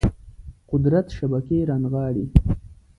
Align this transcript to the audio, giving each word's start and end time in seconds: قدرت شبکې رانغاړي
قدرت 0.71 1.05
شبکې 1.17 1.57
رانغاړي 1.69 2.25